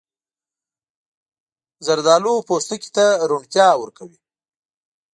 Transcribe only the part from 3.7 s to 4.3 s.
ورکوي.